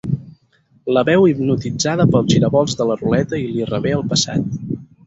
[0.97, 4.61] La veu hipnotitzada pels giravolts de la ruleta i li revé el passat.